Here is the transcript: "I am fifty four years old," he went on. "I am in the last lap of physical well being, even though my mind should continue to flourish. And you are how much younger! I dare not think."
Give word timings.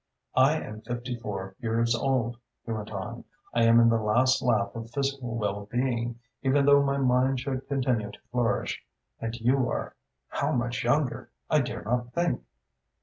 "I 0.33 0.57
am 0.59 0.81
fifty 0.81 1.15
four 1.15 1.55
years 1.59 1.93
old," 1.93 2.37
he 2.65 2.71
went 2.71 2.89
on. 2.91 3.23
"I 3.53 3.65
am 3.65 3.79
in 3.79 3.87
the 3.87 4.01
last 4.01 4.41
lap 4.41 4.75
of 4.75 4.89
physical 4.89 5.35
well 5.37 5.67
being, 5.71 6.17
even 6.41 6.65
though 6.65 6.81
my 6.81 6.97
mind 6.97 7.39
should 7.41 7.67
continue 7.67 8.09
to 8.09 8.19
flourish. 8.31 8.83
And 9.19 9.35
you 9.35 9.69
are 9.69 9.93
how 10.27 10.53
much 10.53 10.83
younger! 10.83 11.29
I 11.51 11.59
dare 11.61 11.83
not 11.83 12.13
think." 12.13 12.41